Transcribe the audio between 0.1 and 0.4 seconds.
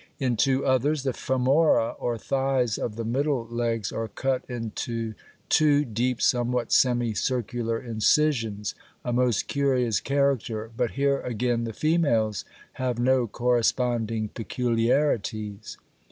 In